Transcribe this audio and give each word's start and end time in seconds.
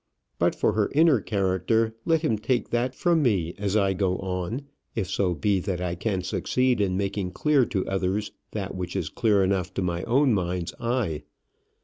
But 0.39 0.55
for 0.55 0.71
her 0.71 0.89
inner 0.95 1.19
character, 1.21 1.93
let 2.05 2.21
him 2.23 2.39
take 2.39 2.71
that 2.71 2.95
from 2.95 3.21
me 3.21 3.53
as 3.59 3.77
I 3.77 3.93
go 3.93 4.17
on, 4.17 4.63
if 4.95 5.07
so 5.07 5.35
be 5.35 5.59
that 5.59 5.79
I 5.79 5.93
can 5.93 6.23
succeed 6.23 6.81
in 6.81 6.97
making 6.97 7.33
clear 7.33 7.65
to 7.67 7.87
others 7.87 8.31
that 8.49 8.73
which 8.73 8.95
is 8.95 9.09
clear 9.09 9.43
enough 9.43 9.75
to 9.75 9.83
my 9.83 10.01
own 10.05 10.33
mind's 10.33 10.73
eye. 10.79 11.21